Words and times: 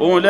أولئك 0.00 0.26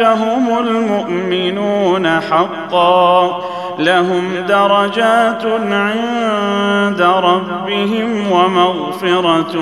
هم 0.00 0.58
المؤمنون 0.58 2.20
حقا. 2.20 3.40
لهم 3.78 4.34
درجات 4.48 5.44
عند 5.70 7.02
ربهم 7.02 8.32
ومغفرة 8.32 9.56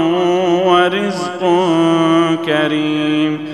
ورزق 0.66 1.40
كريم. 2.46 3.48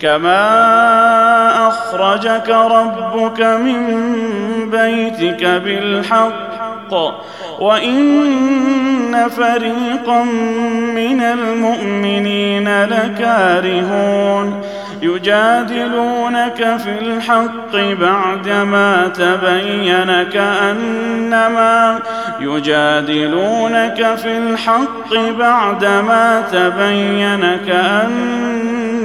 كما 0.00 1.68
أخرجك 1.68 2.48
ربك 2.48 3.40
من 3.40 4.06
بيتك 4.70 5.44
بالحق 5.44 6.55
وإن 7.60 9.28
فريقا 9.28 10.22
من 10.94 11.20
المؤمنين 11.20 12.84
لكارهون 12.84 14.62
يجادلونك 15.02 16.76
في 16.76 16.98
الحق 17.00 17.76
بعدما 18.00 19.08
تبين 19.08 20.22
كأنما 20.22 21.98
يجادلونك 22.40 24.14
في 24.14 24.38
الحق 24.38 25.14
بعدما 25.38 26.42
تبين 26.52 27.56
كأنما 27.66 29.04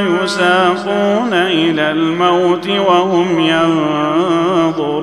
يساقون 0.00 1.32
إلى 1.32 1.90
الموت 1.90 2.68
وهم 2.68 3.40
ينظرون 3.40 5.02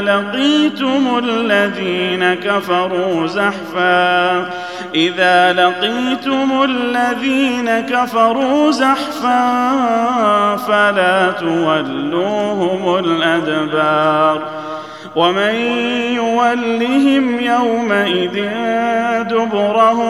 لقيتم 0.00 1.18
الذين 1.24 2.34
كفروا 2.34 3.26
زحفا. 3.26 4.50
إذا 4.94 5.52
لقيتم 5.52 6.62
الذين 6.64 7.80
كفروا 7.80 8.70
زحفا 8.70 9.40
فلا 10.56 11.30
تولوهم 11.30 12.98
الأدبار. 12.98 14.60
ومن 15.16 15.54
يولهم 16.14 17.40
يومئذ 17.40 18.48
دبره 19.22 20.00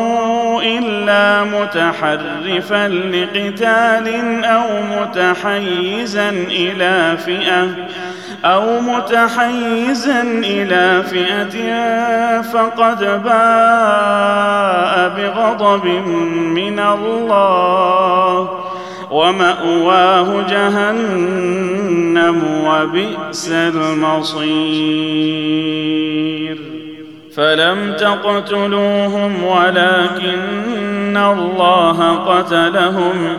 الا 0.63 1.45
متحرفا 1.45 2.89
لقتال 2.89 4.45
أو 4.45 4.67
متحيزا 4.83 6.29
إلى 6.31 7.17
فئه 7.27 7.69
أو 8.45 8.81
متحيزا 8.81 10.23
إلى 10.23 11.03
فئة 11.03 11.81
فقد 12.43 12.99
باء 13.25 15.09
بغضب 15.17 15.87
من 16.55 16.79
الله 16.79 18.49
ومأواه 19.11 20.43
جهنم 20.51 22.43
وبئس 22.65 23.51
المصير. 23.53 25.01
فلم 27.37 27.93
تقتلوهم 27.93 29.45
ولكن 29.45 31.17
الله 31.17 32.15
قتلهم 32.15 33.39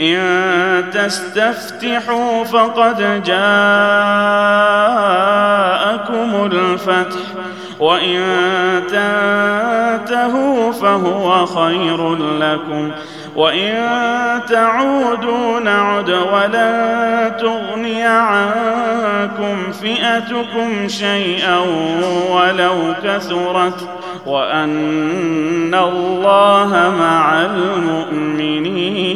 إن 0.00 0.90
تستفتحوا 0.90 2.44
فقد 2.44 3.22
جاءكم 3.24 3.36
الفتح 6.52 7.20
وإن 7.80 8.22
تنتهوا 8.88 10.72
فهو 10.72 11.46
خير 11.46 12.14
لكم 12.14 12.90
وإن 13.36 13.74
تعودوا 14.48 15.60
نعد 15.60 16.10
ولن 16.10 17.32
تغني 17.40 18.02
عنكم 18.02 19.72
فئتكم 19.72 20.88
شيئا 20.88 21.58
ولو 22.30 22.94
كثرت 23.04 23.88
وأن 24.26 25.74
الله 25.74 26.94
مع 26.98 27.42
المؤمنين. 27.42 29.15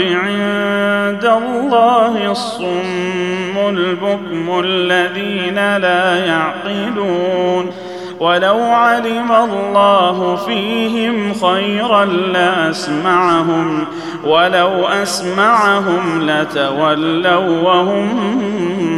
عند 0.00 1.24
الله 1.24 2.30
الصم 2.30 3.56
البكم 3.68 4.60
الذين 4.64 5.76
لا 5.76 6.26
يعقلون. 6.26 7.72
ولو 8.20 8.58
علم 8.60 9.32
الله 9.32 10.36
فيهم 10.36 11.34
خيرا 11.34 12.04
لأسمعهم 12.04 13.84
ولو 14.24 14.86
أسمعهم 14.86 16.30
لتولوا 16.30 17.62
وهم 17.62 18.08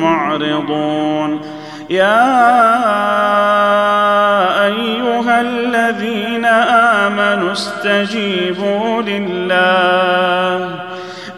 معرضون. 0.03 1.41
يا 1.91 2.35
أيها 4.67 5.41
الذين 5.41 6.45
آمنوا 7.05 7.53
استجيبوا 7.53 9.03
لله. 9.03 10.88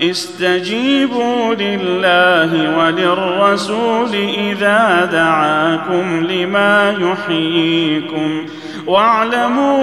استجيبوا 0.03 1.55
لله 1.55 2.79
وللرسول 2.79 4.15
إذا 4.39 5.09
دعاكم 5.13 6.27
لما 6.31 6.97
يحييكم. 7.01 8.47
واعلموا 8.87 9.79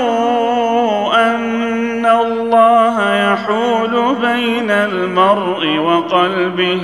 أن 1.16 2.06
الله 2.06 3.16
يحول 3.16 4.16
بين 4.22 4.72
المرء 4.72 5.78
وقلبه 5.78 6.82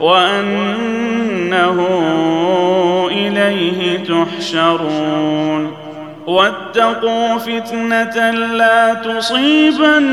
وأنه 0.00 1.86
إليه 3.10 4.04
تحشرون. 4.04 5.72
واتقوا 6.26 7.38
فتنة 7.38 8.30
لا 8.30 8.94
تصيبن 8.94 10.04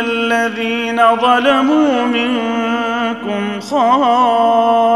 الذين 0.00 1.02
ظلموا 1.16 2.02
منكم 2.04 3.60
خاصة 3.70 4.92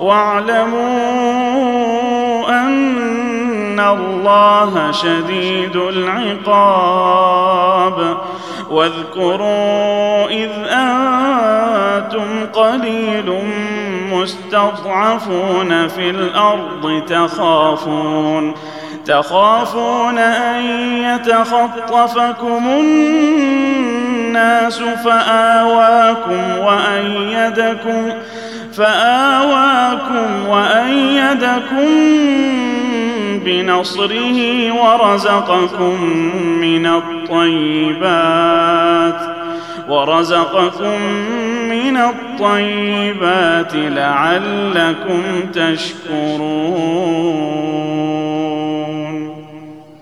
واعلموا 0.00 1.28
أن 2.48 3.80
الله 3.80 4.92
شديد 4.92 5.76
العقاب 5.76 7.08
واذكروا 8.70 10.28
إذ 10.28 10.50
أنتم 10.68 12.46
قليل 12.52 13.42
مستضعفون 14.12 15.88
في 15.88 16.10
الأرض 16.10 17.02
تخافون 17.08 18.54
تخافون 19.08 20.18
أن 20.18 20.62
يتخطفكم 21.04 22.68
الناس 22.68 24.78
فآواكم 24.78 26.58
وأيدكم 26.58 28.12
فآواكم 28.72 30.48
وأيدكم 30.48 31.88
بنصره 33.44 34.72
ورزقكم 34.72 36.04
من 36.60 36.86
الطيبات 36.86 38.18
ورزقكم 39.88 41.00
من 41.68 41.96
الطيبات 41.96 43.74
لعلكم 43.74 45.22
تشكرون 45.54 47.08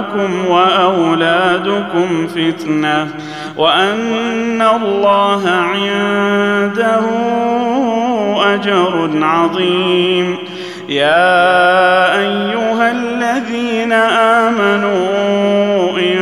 أموالكم 0.00 0.46
وأولادكم 0.48 2.26
فتنة 2.26 3.08
وأن 3.56 4.62
الله 4.62 5.50
عنده 5.50 7.00
أجر 8.54 9.10
عظيم. 9.22 10.38
يا 10.88 12.18
أيها 12.18 12.90
الذين 12.90 13.92
آمنوا 14.42 15.98
إن 15.98 16.18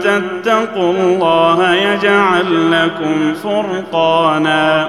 تتقوا 0.00 0.92
الله 0.92 1.74
يجعل 1.74 2.72
لكم 2.72 3.34
فرقانا. 3.34 4.88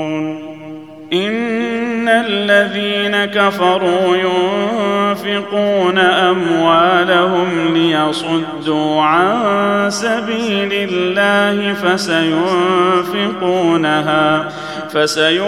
الذين 2.51 3.25
كفروا 3.25 4.17
ينفقون 4.17 5.97
أموالهم 5.97 7.73
ليصدوا 7.73 9.01
عن 9.01 9.89
سبيل 9.89 10.69
الله 10.73 11.73
فسينفقونها 11.73 12.91
فسينفقونها 14.93 15.43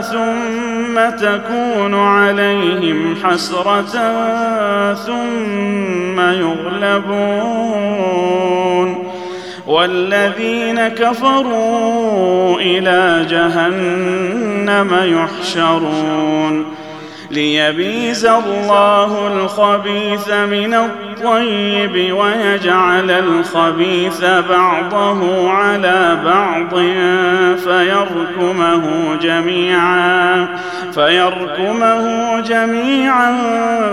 ثم 0.00 1.10
تكون 1.26 1.94
عليهم 1.94 3.16
حسرة 3.24 3.84
ثم 4.94 6.20
يغلبون. 6.20 7.78
والذين 9.68 10.88
كفروا 10.88 12.60
إلى 12.60 13.26
جهنم 13.30 14.96
يحشرون. 15.02 16.78
ليبيز 17.30 18.26
الله 18.26 19.26
الخبيث 19.26 20.28
من 20.28 20.74
الطيب 20.74 22.14
ويجعل 22.14 23.10
الخبيث 23.10 24.24
بعضه 24.24 25.50
على 25.50 26.18
بعض 26.24 26.74
فيركمه 27.64 29.14
جميعا 29.22 30.48
فيركمه 30.94 32.40
جميعا 32.40 33.36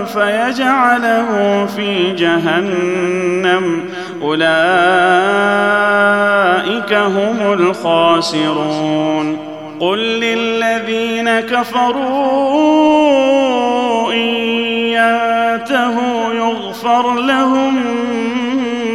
فيجعله 0.04 1.66
في 1.76 2.12
جهنم 2.12 3.84
أولئك 4.22 4.46
هم 6.92 7.52
الخاسرون. 7.52 9.38
قل 9.80 9.98
للذين 9.98 11.40
كفروا 11.40 12.52
إن 14.12 14.18
ينتهوا 14.96 16.32
يغفر 16.34 17.14
لهم 17.14 17.74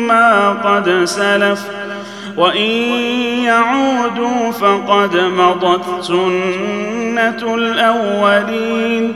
ما 0.08 0.50
قد 0.50 1.04
سلف 1.06 1.66
وإن 2.38 2.72
يعودوا 3.44 4.52
فقد 4.52 5.16
مضت 5.18 6.04
سنة 6.04 7.56
الأولين. 7.56 9.16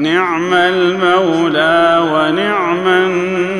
نعم 0.00 0.54
المولى 0.54 2.02
ونعم 2.12 2.88
النصير. 2.88 3.50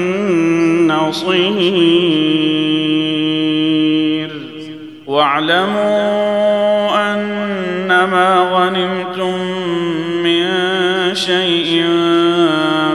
واعلموا 5.07 6.11
أنما 7.15 8.29
غنمتم 8.53 9.39
من 10.23 10.47
شيء 11.15 11.85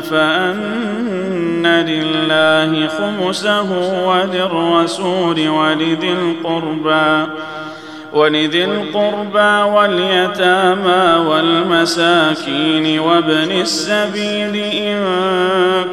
فأن 0.02 1.66
لله 1.66 2.88
خمسه 2.88 3.70
وللرسول 4.08 5.50
ولذي 5.50 6.12
القربى. 6.12 7.32
ولذي 8.14 8.66
القربى 8.66 9.72
واليتامى 9.76 11.26
والمساكين 11.30 13.00
وابن 13.00 13.52
السبيل 13.52 14.56
إن 14.56 15.04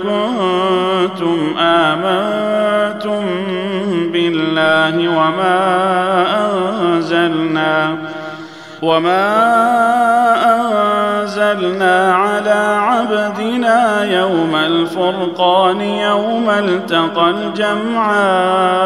كنتم 0.02 1.54
آمنتم 1.58 3.24
بالله 4.12 5.08
وما 5.08 5.60
أنزلنا 6.52 7.96
وما 8.82 9.32
أنزلنا 10.44 12.14
على 12.14 12.76
عبدنا 12.80 14.04
يوم 14.04 14.56
الفرقان 14.56 15.80
يوم 15.80 16.50
التقى 16.50 17.30
الجمعان 17.30 18.82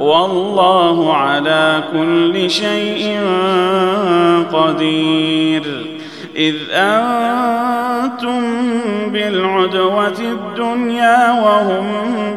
والله 0.00 1.16
على 1.16 1.82
كل 1.92 2.50
شيء 2.50 3.20
قدير. 4.52 5.86
إذ 6.36 6.54
أنتم 6.72 8.40
بالعدوة 9.12 10.18
الدنيا 10.20 11.30
وهم 11.30 11.86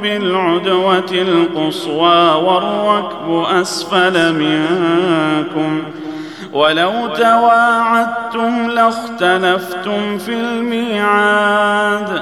بالعدوة 0.01 1.11
القصوى 1.11 2.33
والركب 2.33 3.45
أسفل 3.61 4.33
منكم. 4.33 5.83
ولو 6.53 7.07
تواعدتم 7.07 8.69
لاختلفتم 8.69 10.17
في 10.17 10.33
الميعاد. 10.33 12.21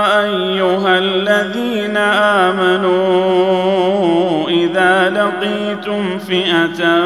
الذين 1.41 1.97
آمنوا 2.47 3.29
إذا 4.49 5.09
لقيتم 5.09 6.17
فئة 6.17 7.01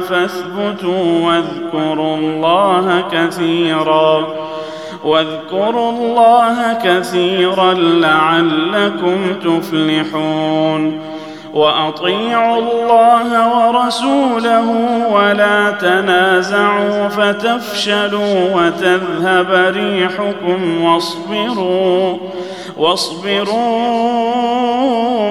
فاثبتوا 0.00 1.26
واذكروا 1.26 2.16
الله 2.16 3.04
كثيرا 3.12 4.26
واذكروا 5.04 5.90
الله 5.92 6.78
كثيرا 6.84 7.74
لعلكم 7.74 9.34
تفلحون. 9.44 11.00
وأطيعوا 11.54 12.58
الله 12.58 13.56
ورسوله 13.58 14.70
ولا 15.12 15.70
تنازعوا 15.70 17.08
فتفشلوا 17.08 18.54
وتذهب 18.54 19.74
ريحكم 19.76 20.84
واصبروا 20.84 22.16
واصبروا 22.76 23.56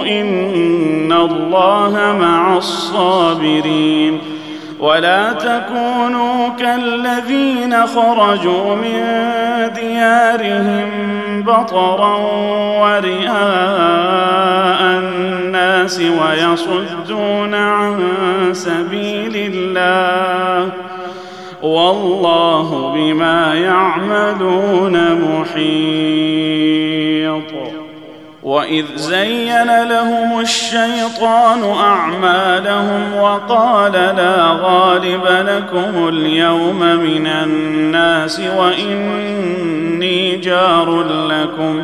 إن 0.05 1.11
الله 1.13 2.15
مع 2.19 2.57
الصابرين. 2.57 4.37
ولا 4.79 5.33
تكونوا 5.33 6.49
كالذين 6.59 7.87
خرجوا 7.87 8.75
من 8.75 9.03
ديارهم 9.75 10.89
بطرا 11.43 12.17
ورئاء 12.81 13.37
ويصدون 15.95 17.53
عن 17.53 17.99
سبيل 18.51 19.53
الله. 19.53 20.71
والله 21.61 22.93
بما 22.95 23.53
يعملون 23.53 25.21
محيط. 25.21 25.77
وإذ 28.43 28.85
زين 28.95 29.83
لهم 29.83 30.39
الشيطان 30.39 31.75
أعمالهم 31.79 33.15
وقال 33.15 33.91
لا 33.91 34.57
غالب 34.61 35.25
لكم 35.25 36.07
اليوم 36.07 36.79
من 36.79 37.27
الناس 37.27 38.41
وإني 38.57 40.35
جار 40.35 41.03
لكم. 41.03 41.83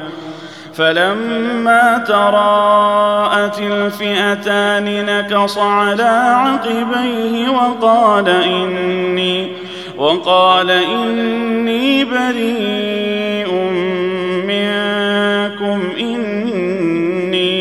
فلما 0.75 2.03
تراءت 2.07 3.59
الفئتان 3.59 5.05
نكص 5.05 5.57
على 5.57 6.33
عقبيه 6.35 7.49
وقال 7.49 8.29
إني 8.29 9.51
وقال 9.97 10.71
إني 10.71 12.03
بريء 12.05 13.53
منكم 14.47 15.81
إني 15.99 17.53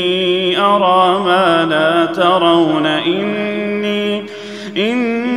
أرى 0.60 1.18
ما 1.18 1.66
لا 1.70 2.06
ترون 2.06 2.86
إني 2.86 4.24
إني 4.76 5.32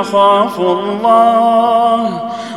أخاف 0.00 0.60
الله. 0.60 2.25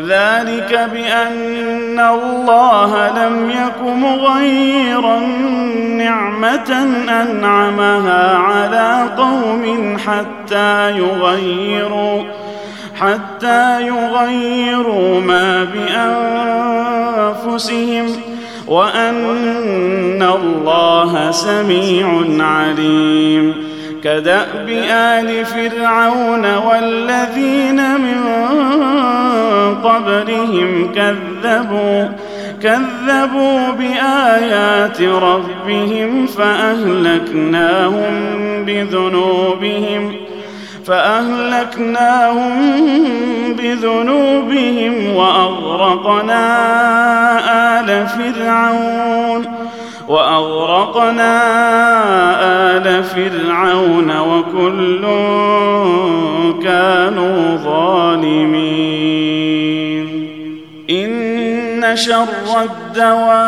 ذلك 0.00 0.90
بأن 0.92 2.00
الله 2.00 3.08
لم 3.08 3.50
يك 3.50 3.80
مغيرا 3.82 5.18
نعمة 5.88 6.70
أنعمها 7.22 8.36
على 8.36 9.08
قوم 9.16 9.96
حتى 10.06 10.98
يغيروا 10.98 12.22
حتى 13.00 13.86
يغيروا 13.86 15.20
ما 15.20 15.64
بأنفسهم 17.44 18.06
وأن 18.66 20.22
الله 20.22 21.30
سميع 21.30 22.24
عليم. 22.38 23.73
كدأب 24.04 24.68
آل 24.90 25.44
فرعون 25.46 26.54
والذين 26.56 28.00
من 28.00 28.24
قبلهم 29.84 30.92
كذبوا 30.94 32.08
كذبوا 32.62 33.70
بآيات 33.70 35.02
ربهم 35.02 36.26
فأهلكناهم 36.26 38.12
بذنوبهم 38.64 40.16
فأهلكناهم 40.86 42.52
بذنوبهم 43.58 45.16
وأغرقنا 45.16 46.44
آل 47.80 48.06
فرعون. 48.06 49.63
وأغرقنا 50.08 51.40
آل 52.76 53.04
فرعون 53.04 54.18
وكل 54.20 55.02
كانوا 56.62 57.56
ظالمين. 57.56 58.84
إن 60.90 61.96
شر 61.96 62.62
الدواب 62.62 63.44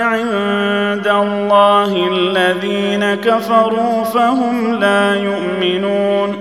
عند 0.00 1.06
الله 1.06 2.08
الذين 2.12 3.14
كفروا 3.14 4.04
فهم 4.04 4.74
لا 4.74 5.14
يؤمنون. 5.14 6.36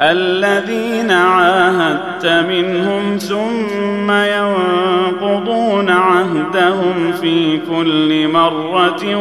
الذين 0.00 1.10
عاهدت 1.10 2.26
منهم 2.26 3.18
ثم 3.18 4.10
ينقضون 4.10 5.90
عهدهم 5.90 7.12
في 7.20 7.60
كل 7.70 8.28
مرة 8.28 9.16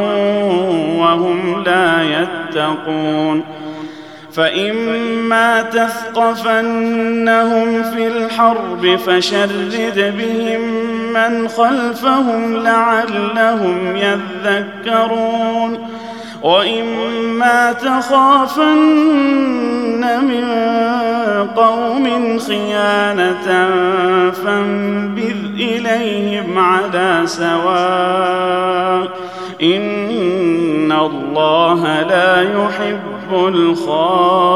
وهم 0.99 1.63
لا 1.65 2.03
يتقون. 2.03 3.43
فإما 4.33 5.61
تثقفنهم 5.61 6.63
في 7.83 8.07
الحرب 8.07 8.95
فشرد 8.95 10.13
بهم 10.17 10.61
من 11.13 11.47
خلفهم 11.47 12.55
لعلهم 12.55 13.95
يذكرون. 13.95 15.77
واما 16.45 17.73
تخافن 17.73 18.65
من 20.25 20.45
قوم 21.55 22.37
خيانة 22.39 23.69
فانبذ 24.31 25.35
إليهم 25.55 26.59
على 26.59 27.21
سواء 27.25 29.07
إن 29.63 30.91
الله 30.91 32.01
لا 32.01 32.41
يحب 32.41 33.33
الخائنين 33.47 34.55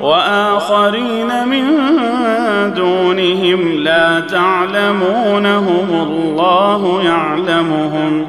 وآخرين 0.00 1.48
من 1.48 1.64
دونهم 2.76 3.78
لا 3.78 4.20
تعلمونهم 4.20 5.88
الله 5.90 7.02
يعلمهم 7.04 8.26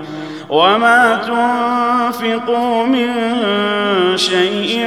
وما 0.50 1.22
تنفقوا 1.28 2.86
من 2.86 3.08
شيء 4.16 4.86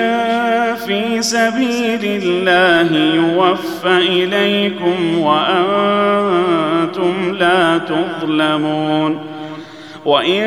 في 0.86 1.22
سبيل 1.22 2.22
الله 2.22 2.96
يوفى 3.14 3.96
إليكم 3.98 5.18
وأنتم 5.18 7.14
لا 7.38 7.78
تظلمون 7.78 9.33
وإن 10.04 10.44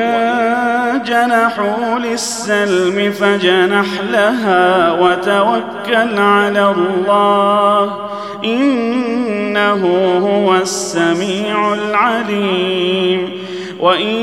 جنحوا 1.05 1.99
للسلم 1.99 3.11
فجنح 3.11 3.85
لها 4.11 4.91
وتوكل 4.91 6.19
على 6.19 6.71
الله 6.77 8.09
إنه 8.43 9.83
هو 10.23 10.55
السميع 10.55 11.73
العليم 11.73 13.31
وإن 13.79 14.15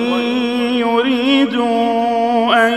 يريدوا 0.75 2.14
أن 2.68 2.73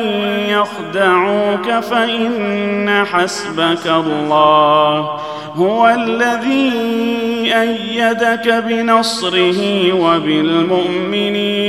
يخدعوك 0.49 1.71
فإن 1.71 3.05
حسبك 3.11 3.87
الله 3.87 5.17
هو 5.57 5.87
الذي 5.87 6.71
أيدك 7.61 8.63
بنصره 8.67 9.93
وبالمؤمنين 9.93 11.59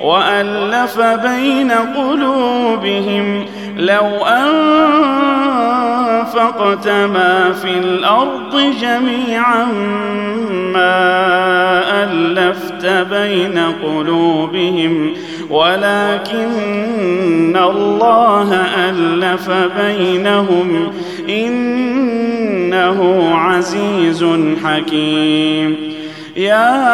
وألف 0.00 1.00
بين 1.00 1.70
قلوبهم 1.70 3.44
لو 3.76 4.06
أنفقت 6.26 6.88
ما 6.88 7.52
في 7.52 7.78
الأرض 7.78 8.56
جميعا 8.80 9.64
ما 10.74 12.04
ألفت 12.04 12.86
بين 12.86 13.58
قلوبهم 13.82 15.12
ولكن 15.50 17.56
الله 17.56 18.54
ألف 18.90 19.50
بينهم 19.50 20.92
إنه 21.28 23.30
عزيز 23.34 24.24
حكيم. 24.64 25.76
يا 26.36 26.86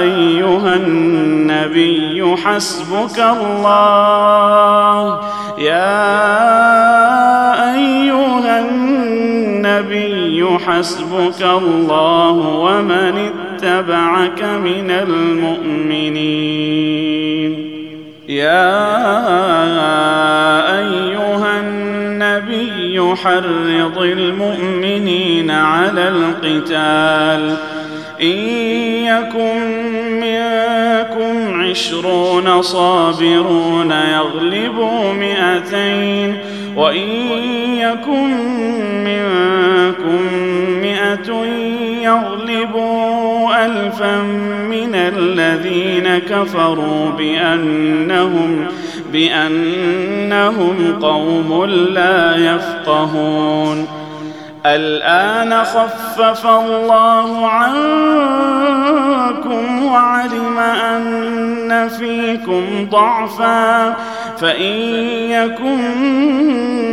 أيها 0.00 0.74
النبي 0.74 2.36
حسبك 2.36 3.18
الله. 3.18 5.20
يا 5.58 6.14
أيها 7.74 8.60
النبي 8.60 10.58
حسبك 10.66 11.42
الله 11.42 12.32
ومن 12.32 13.18
اتبعك 13.18 14.42
من 14.42 14.90
المؤمنين. 14.90 16.14
يا 18.28 18.74
أيها 20.78 21.13
النبي 23.14 23.82
حرض 23.84 24.02
المؤمنين 24.02 25.50
على 25.50 26.08
القتال. 26.08 27.56
إن 28.22 28.38
يكن 29.06 29.60
منكم 30.20 31.60
عشرون 31.60 32.62
صابرون 32.62 33.90
يغلبوا 33.90 35.12
مئتين. 35.12 36.36
وإن 36.76 37.08
يكن 37.78 38.30
منكم 39.04 40.22
مئة 40.82 41.44
يغلبوا 42.02 43.66
الفا 43.66 44.22
من 44.70 44.94
الذين 44.94 46.18
كفروا 46.18 47.10
بأنهم 47.10 48.66
بأنهم 49.14 50.98
قوم 51.02 51.64
لا 51.64 52.36
يفقهون. 52.36 53.88
الآن 54.66 55.64
خفف 55.64 56.46
الله 56.46 57.46
عنكم 57.46 57.84
وعلم 59.84 60.58
أن 60.58 61.88
فيكم 61.88 62.88
ضعفا. 62.90 63.96
فإن 64.40 64.72
يكن 65.30 65.78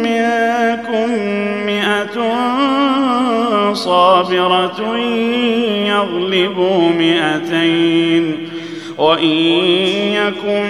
منكم 0.03 1.09
مئة 1.65 2.35
صابرة 3.73 4.97
يغلبوا 5.87 6.89
مئتين. 6.89 8.47
وإن 8.97 9.37
يكن 10.13 10.63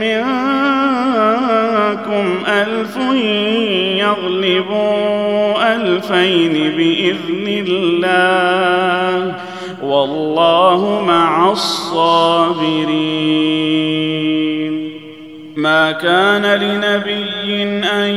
منكم 0.00 0.77
ألف 2.46 2.96
يغلبوا 3.98 5.74
ألفين 5.74 6.52
بإذن 6.76 7.64
الله 7.68 9.34
والله 9.82 11.02
مع 11.06 11.50
الصابرين. 11.50 12.88
ما 15.56 15.92
كان 15.92 16.46
لنبي 16.46 17.62
أن 17.84 18.10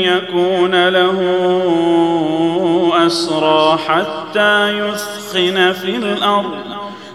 يكون 0.00 0.88
له 0.88 1.18
أسرى 3.06 3.78
حتى 3.88 4.78
يثخن 4.78 5.72
في 5.72 5.96
الأرض. 5.96 6.83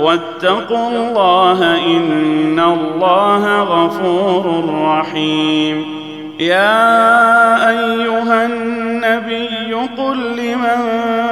واتقوا 0.00 0.88
الله 0.88 1.76
إن 1.76 2.60
الله 2.60 3.62
غفور 3.62 4.64
رحيم. 4.84 5.98
يا 6.40 7.68
أيها 7.70 8.46
النبي 8.46 9.74
قل 9.98 10.16
لمن 10.36 10.80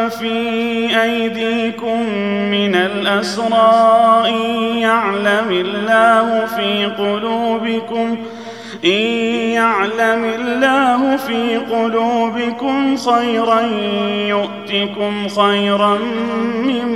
في 0.09 1.03
أيديكم 1.03 2.01
من 2.51 2.75
الأسرى 2.75 4.25
إن 4.29 4.79
يعلم 4.79 5.51
الله 5.51 6.47
في 6.47 6.87
قلوبكم 6.87 8.17
إن 8.85 9.03
يعلم 9.53 10.25
الله 10.25 11.17
في 11.17 11.57
قلوبكم 11.57 12.97
خيرا 12.97 13.61
يؤتكم 14.29 15.29
خيرا 15.29 15.99
مما 16.65 16.96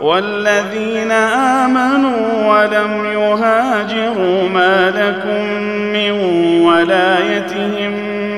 والذين 0.00 1.10
آمنوا 1.10 2.48
ولم 2.48 3.04
يهاجروا 3.12 4.48
ما 4.48 4.90
لكم 4.90 5.44
من 5.92 6.10
ولايتهم 6.64 7.92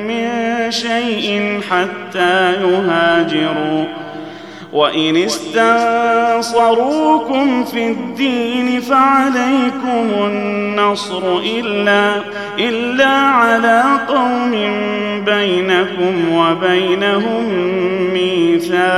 من 0.07 0.27
شيء 0.71 1.61
حتى 1.71 2.53
يهاجروا. 2.53 3.85
وإن 4.73 5.17
استنصروكم 6.37 6.65
في 7.65 7.87
الدين 7.91 8.81
فعليكم 8.81 10.11
النصر 10.27 11.39
إلا 11.57 12.15
إلا 12.59 13.09
على 13.09 13.83
قوم 14.09 14.51
بينكم 15.25 16.33
وبينهم 16.33 17.45
ميثاق. 18.13 18.89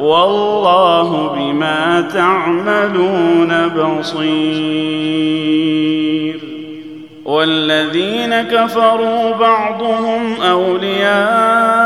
والله 0.00 1.32
بما 1.36 2.08
تعملون 2.14 3.68
بصير. 3.68 5.20
والذين 7.24 8.42
كفروا 8.42 9.36
بعضهم 9.36 10.42
أولياء 10.50 11.80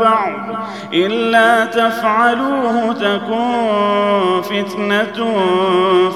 بعض 0.00 0.56
إلا 0.94 1.64
تفعلوه 1.64 2.92
تكن 2.92 4.42
فتنة 4.42 5.34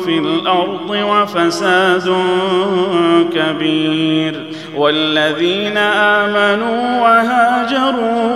في 0.04 0.18
الأرض 0.18 0.90
وفساد 0.90 2.14
كبير. 3.34 4.46
والذين 4.76 5.76
آمنوا 5.76 7.00
وهاجروا 7.00 8.35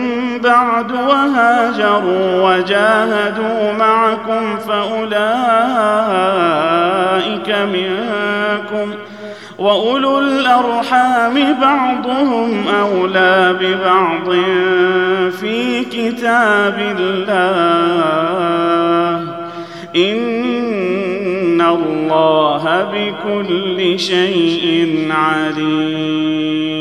بعد 0.43 0.91
وهاجروا 0.91 2.55
وجاهدوا 2.55 3.71
معكم 3.71 4.57
فأولئك 4.57 5.11
منكم 7.49 8.93
وأولو 9.57 10.19
الأرحام 10.19 11.57
بعضهم 11.61 12.67
أولى 12.67 13.55
ببعض 13.61 14.31
في 15.31 15.83
كتاب 15.83 16.95
الله. 16.99 18.01
إن 19.95 21.61
الله 21.61 22.89
بكل 22.93 23.99
شيء 23.99 25.07
عليم. 25.11 26.71